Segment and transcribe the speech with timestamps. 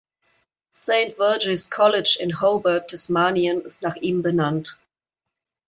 [0.73, 4.75] Saint Virgil’s College in Hobart, Tasmanien ist nach ihm benannt.